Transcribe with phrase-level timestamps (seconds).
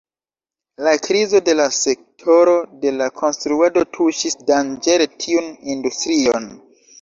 [0.85, 2.55] La krizo de la sektoro
[2.85, 6.51] de la konstruado tuŝis danĝere tiun industrion.